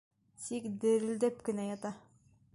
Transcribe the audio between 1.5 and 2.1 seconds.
кенә ята.